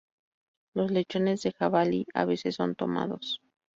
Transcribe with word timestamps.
Los 0.73 0.89
lechones 0.89 1.43
de 1.43 1.51
jabalí 1.51 2.07
a 2.15 2.25
veces 2.25 2.55
son 2.55 2.73
tomados. 2.73 3.39